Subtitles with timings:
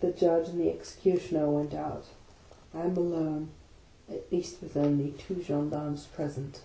[0.00, 2.04] The Judge and the Executioner went out.
[2.74, 3.48] I am alone,—
[4.12, 6.60] at least with only two gendarmes present.